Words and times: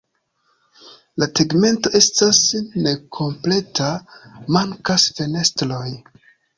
La 1.23 1.27
tegmento 1.39 1.91
estas 2.01 2.41
nekompleta, 2.87 3.93
mankas 4.59 5.11
fenestroj. 5.23 5.89